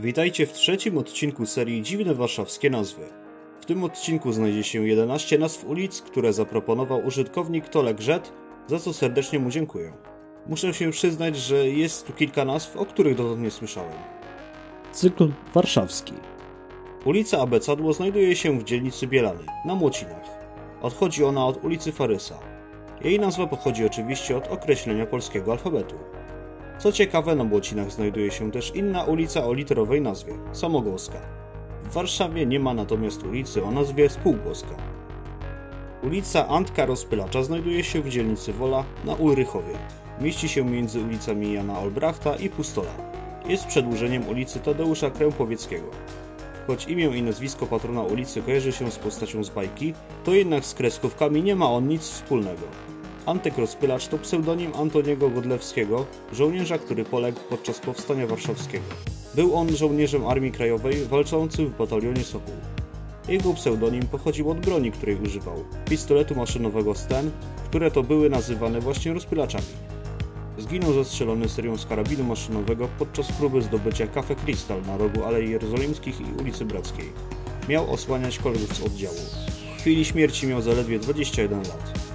[0.00, 3.06] Witajcie w trzecim odcinku serii Dziwne Warszawskie Nazwy.
[3.60, 8.32] W tym odcinku znajdzie się 11 nazw ulic, które zaproponował użytkownik Tolek Rzet,
[8.66, 9.92] za co serdecznie mu dziękuję.
[10.46, 13.98] Muszę się przyznać, że jest tu kilka nazw, o których dotąd nie słyszałem.
[14.92, 16.14] Cykl warszawski.
[17.04, 20.24] Ulica Abecadło znajduje się w dzielnicy Bielany, na Młocinach.
[20.82, 22.38] Odchodzi ona od ulicy Farysa.
[23.04, 25.94] Jej nazwa pochodzi oczywiście od określenia polskiego alfabetu.
[26.78, 31.18] Co ciekawe, na Młocinach znajduje się też inna ulica o literowej nazwie Samogłoska.
[31.84, 34.74] W Warszawie nie ma natomiast ulicy o nazwie Spółgłoska.
[36.02, 39.78] Ulica Antka Rozpylacza znajduje się w dzielnicy Wola na Ulrychowie.
[40.20, 42.90] Mieści się między ulicami Jana Olbrachta i Pustola.
[43.48, 45.86] Jest przedłużeniem ulicy Tadeusza Krępowieckiego.
[46.66, 50.74] Choć imię i nazwisko patrona ulicy kojarzy się z postacią z bajki, to jednak z
[50.74, 52.62] kreskówkami nie ma on nic wspólnego.
[53.28, 58.84] Antek Rozpylacz to pseudonim Antoniego Godlewskiego, żołnierza, który poległ podczas Powstania Warszawskiego.
[59.34, 62.54] Był on żołnierzem Armii Krajowej walczącym w batalionie Sokół.
[63.28, 67.30] Jego pseudonim pochodził od broni, której używał, pistoletu maszynowego Sten,
[67.64, 69.66] które to były nazywane właśnie rozpylaczami.
[70.58, 76.20] Zginął zastrzelony serią z karabinu maszynowego podczas próby zdobycia Cafe Crystal na rogu Alei Jerozolimskich
[76.20, 77.12] i ulicy Brackiej.
[77.68, 79.16] Miał osłaniać kolegów z oddziału.
[79.76, 82.07] W chwili śmierci miał zaledwie 21 lat.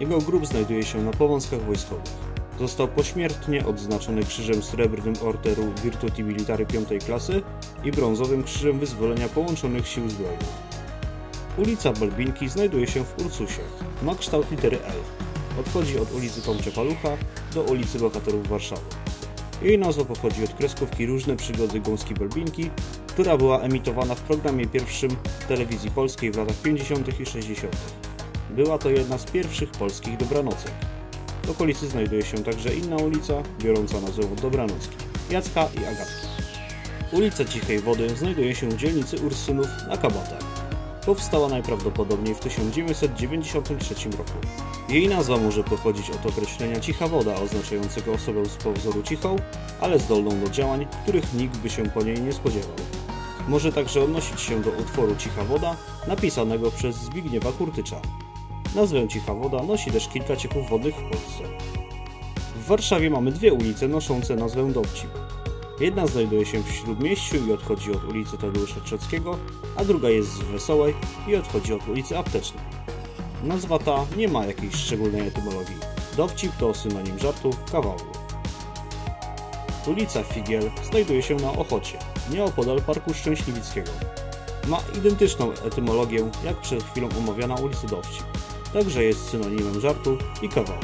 [0.00, 2.30] Jego grób znajduje się na powązkach wojskowych.
[2.58, 7.42] Został pośmiertnie odznaczony krzyżem srebrnym Orderu Virtuti Militari V klasy
[7.84, 10.48] i brązowym krzyżem wyzwolenia połączonych sił zbrojnych.
[11.58, 13.60] Ulica Balbinki znajduje się w Ursusie.
[14.02, 15.00] Ma kształt litery L.
[15.60, 17.16] Odchodzi od ulicy Tomcze Palucha
[17.54, 18.82] do ulicy Bohaterów Warszawy.
[19.62, 22.70] Jej nazwa pochodzi od kreskówki Różne przygody Gąski Balbinki,
[23.06, 25.10] która była emitowana w programie pierwszym
[25.48, 27.20] telewizji polskiej w latach 50.
[27.20, 27.76] i 60.
[28.56, 30.72] Była to jedna z pierwszych polskich dobranocek.
[31.44, 34.96] W okolicy znajduje się także inna ulica, biorąca nazwę od Dobranocki,
[35.30, 36.26] Jacka i Agatki.
[37.12, 40.44] Ulica Cichej Wody znajduje się w dzielnicy Ursynów na Kabatach.
[41.06, 44.32] Powstała najprawdopodobniej w 1993 roku.
[44.88, 49.36] Jej nazwa może pochodzić od określenia cicha woda, oznaczającego osobę z powozu cichą,
[49.80, 52.76] ale zdolną do działań, których nikt by się po niej nie spodziewał.
[53.48, 55.76] Może także odnosić się do utworu Cicha Woda,
[56.08, 58.00] napisanego przez Zbigniewa Kurtycza.
[58.74, 61.44] Nazwę Cicha Woda nosi też kilka cieków wodnych w Polsce.
[62.56, 65.10] W Warszawie mamy dwie ulice noszące nazwę Dowcip.
[65.80, 69.38] Jedna znajduje się w Śródmieściu i odchodzi od ulicy Tadeusza Trzeckiego,
[69.76, 70.94] a druga jest w Wesołej
[71.28, 72.64] i odchodzi od ulicy Aptecznej.
[73.44, 75.76] Nazwa ta nie ma jakiejś szczególnej etymologii.
[76.16, 78.00] Dowcip to synonim żartu, kawału.
[79.86, 81.98] Ulica Figiel znajduje się na Ochocie,
[82.30, 83.90] nieopodal Parku Szczęśliwickiego.
[84.68, 88.40] Ma identyczną etymologię jak przed chwilą omawiana ulica Dowcip
[88.72, 90.80] także jest synonimem żartu i kawału.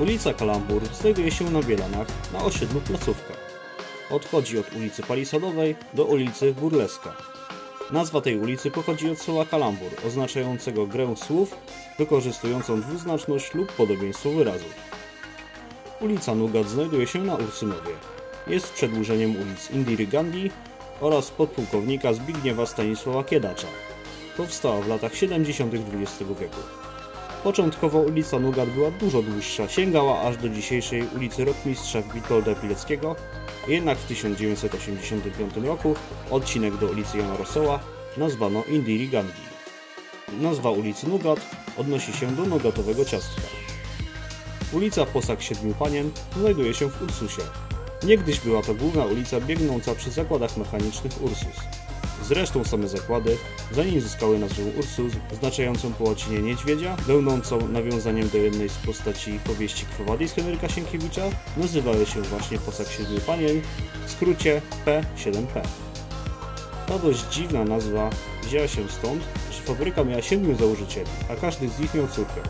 [0.00, 3.34] Ulica Kalambur znajduje się na Bielanach na osiedlu Placówka.
[4.10, 7.16] Odchodzi od ulicy Palisadowej do ulicy Burleska.
[7.92, 11.56] Nazwa tej ulicy pochodzi od słowa kalambur, oznaczającego grę słów
[11.98, 14.74] wykorzystującą dwuznaczność lub podobieństwo wyrazów.
[16.00, 17.92] Ulica Nugat znajduje się na Ursynowie.
[18.46, 20.50] Jest przedłużeniem ulic Indiry Gandhi
[21.00, 23.66] oraz podpułkownika Zbigniewa Stanisława Kiedacza,
[24.36, 25.74] powstała w latach 70.
[25.74, 26.60] XX wieku.
[27.44, 33.16] Początkowo ulica Nugat była dużo dłuższa, sięgała aż do dzisiejszej ulicy Rotmistrza Witolda Pileckiego,
[33.68, 35.94] jednak w 1985 roku
[36.30, 37.80] odcinek do ulicy Jana Rosoła
[38.16, 39.42] nazwano Indiri Gandhi.
[40.40, 41.40] Nazwa ulicy Nugat
[41.76, 43.42] odnosi się do nugatowego ciastka.
[44.72, 46.10] Ulica Posag Siedmiu Panien
[46.40, 47.42] znajduje się w Ursusie.
[48.02, 51.81] Niegdyś była to główna ulica biegnąca przy zakładach mechanicznych Ursus.
[52.28, 53.36] Zresztą same zakłady,
[53.72, 59.86] zanim zyskały nazwę Ursus, oznaczającą po łacinie niedźwiedzia, będącą nawiązaniem do jednej z postaci powieści
[59.86, 61.22] Kwowadis Henryka Sienkiewicza,
[61.56, 63.60] nazywały się właśnie Posag Siedmiu Panien,
[64.06, 65.62] w skrócie P7P.
[66.86, 68.10] Ta dość dziwna nazwa
[68.42, 69.22] wzięła się stąd,
[69.52, 72.40] że fabryka miała siedmiu założycieli, a każdy z nich miał córkę.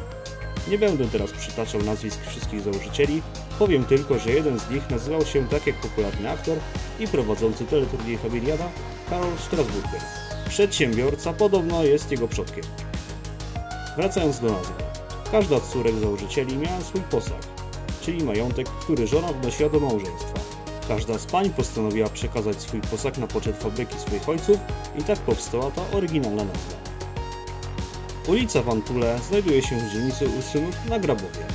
[0.68, 3.22] Nie będę teraz przytaczał nazwisk wszystkich założycieli,
[3.58, 6.58] powiem tylko, że jeden z nich nazywał się tak jak popularny aktor
[7.00, 8.68] i prowadzący teleturniej Familiada
[9.10, 10.00] Karol Strasburger.
[10.48, 12.64] Przedsiębiorca podobno jest jego przodkiem.
[13.96, 14.72] Wracając do nazwy.
[15.32, 17.42] Każda z córek założycieli miała swój posag,
[18.02, 20.40] czyli majątek, który żona wnosiła do małżeństwa.
[20.88, 24.58] Każda z pań postanowiła przekazać swój posag na poczet fabryki swoich ojców
[24.98, 26.76] i tak powstała ta oryginalna nazwa.
[28.28, 31.46] Ulica Wantule znajduje się w dzielnicy Ursynów na Grabowie.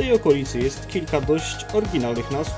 [0.00, 2.52] Tej okolicy jest kilka dość oryginalnych nazw,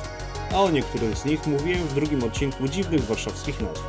[0.52, 3.82] a o niektórych z nich mówiłem w drugim odcinku dziwnych warszawskich nazw.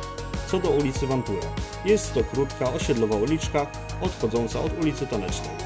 [0.50, 1.40] Co do ulicy Wantule,
[1.84, 3.66] jest to krótka osiedlowa uliczka
[4.00, 5.56] odchodząca od ulicy Tanecznej.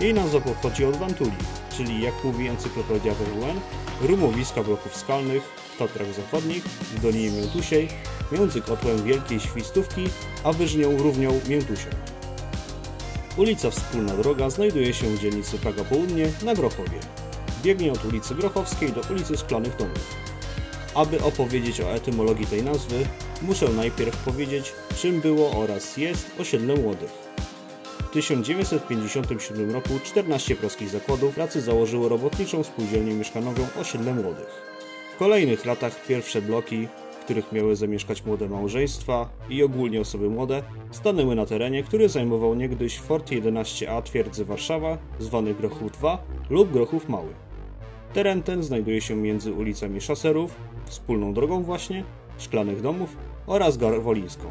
[0.00, 1.36] Jej nazwa pochodzi od Wantuli,
[1.76, 3.60] czyli jak mówi encyklopedia WWN,
[4.00, 5.42] rumowiska bloków skalnych,
[5.74, 7.88] w Tatrach Zachodnich, w Dolinie Miętusiej,
[8.32, 10.04] między kotłem Wielkiej Świstówki
[10.44, 12.17] a wyżnią Równią Miętusią.
[13.38, 17.00] Ulica Wspólna Droga znajduje się w dzielnicy Praga Południe na Grochowie.
[17.62, 20.16] Biegnie od ulicy Grochowskiej do ulicy Szklanych Domów.
[20.94, 23.06] Aby opowiedzieć o etymologii tej nazwy,
[23.42, 27.10] muszę najpierw powiedzieć, czym było oraz jest osiedle młodych.
[27.98, 34.62] W 1957 roku 14 polskich zakładów pracy założyło robotniczą spółdzielnię mieszkanową Osiedle Młodych.
[35.14, 36.88] W kolejnych latach pierwsze bloki,
[37.28, 42.98] których miały zamieszkać młode małżeństwa i ogólnie osoby młode, stanęły na terenie, który zajmował niegdyś
[42.98, 47.28] Fort 11A twierdzy Warszawa, zwany Grochów 2 lub Grochów Mały.
[48.12, 50.54] Teren ten znajduje się między ulicami Szaserów,
[50.84, 52.04] wspólną drogą właśnie,
[52.38, 53.16] Szklanych Domów
[53.46, 54.44] oraz Garwolińską.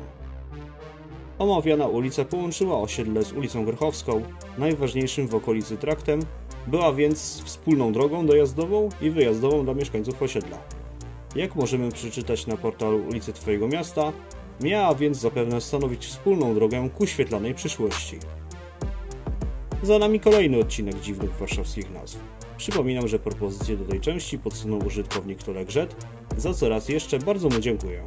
[1.40, 4.22] Omawiana ulica połączyła osiedle z ulicą Grochowską,
[4.58, 6.20] najważniejszym w okolicy traktem,
[6.68, 10.58] była więc wspólną drogą dojazdową i wyjazdową dla mieszkańców osiedla.
[11.36, 14.14] Jak możemy przeczytać na portalu ulicy Twojego Miasta,
[14.62, 18.20] miała więc zapewne stanowić wspólną drogę ku świetlanej przyszłości.
[19.84, 22.20] Za nami kolejny odcinek dziwnych warszawskich nazw.
[22.58, 26.06] Przypominam, że propozycję do tej części podsunął użytkownik Tolegrzet,
[26.38, 28.04] za co raz jeszcze bardzo mu dziękuję.